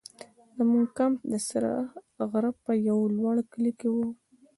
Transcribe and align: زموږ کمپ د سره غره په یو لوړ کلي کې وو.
زموږ 0.57 0.85
کمپ 0.97 1.19
د 1.31 1.33
سره 1.49 1.71
غره 2.31 2.51
په 2.63 2.71
یو 2.87 2.99
لوړ 3.17 3.35
کلي 3.51 3.71
کې 3.79 3.87
وو. 3.95 4.07